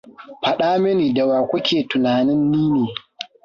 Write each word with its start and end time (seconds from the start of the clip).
Faɗa 0.41 0.67
mini 0.83 1.13
da 1.15 1.23
wa 1.29 1.39
ku 1.49 1.57
ke 1.65 1.79
tunanin 1.89 2.41
ni 2.51 2.61
ne. 2.73 2.85